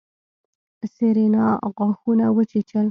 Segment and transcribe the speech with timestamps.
[0.93, 1.45] سېرېنا
[1.77, 2.79] غاښونه وچيچل.